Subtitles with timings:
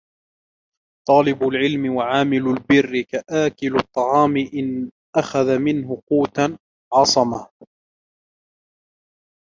[1.07, 6.57] طَالِبُ الْعِلْمِ وَعَامِلُ الْبِرِّ كَآكِلِ الطَّعَامِ إنْ أَخَذَ مِنْهُ قُوتًا
[6.93, 7.47] عَصَمَهُ